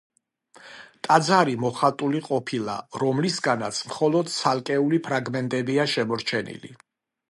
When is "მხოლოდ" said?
3.93-4.35